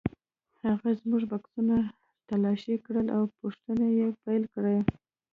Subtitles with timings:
[0.63, 1.75] هغې زموږ بکسونه
[2.27, 4.77] تالاشي کړل او پوښتنې یې پیل کړې.